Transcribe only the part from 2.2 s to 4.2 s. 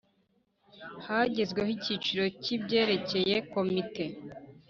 cy’ibyerekeye Komite